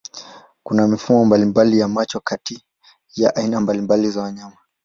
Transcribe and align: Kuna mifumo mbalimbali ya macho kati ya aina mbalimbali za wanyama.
Kuna 0.63 0.87
mifumo 0.87 1.25
mbalimbali 1.25 1.79
ya 1.79 1.87
macho 1.87 2.19
kati 2.19 2.65
ya 3.15 3.35
aina 3.35 3.61
mbalimbali 3.61 4.09
za 4.11 4.21
wanyama. 4.21 4.57